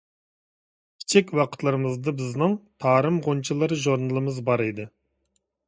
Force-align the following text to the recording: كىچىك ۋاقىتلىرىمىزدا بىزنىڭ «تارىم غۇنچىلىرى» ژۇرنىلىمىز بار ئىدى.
كىچىك 1.03 1.33
ۋاقىتلىرىمىزدا 1.39 2.15
بىزنىڭ 2.23 2.57
«تارىم 2.87 3.21
غۇنچىلىرى» 3.29 3.81
ژۇرنىلىمىز 3.85 4.43
بار 4.51 4.67
ئىدى. 4.69 4.91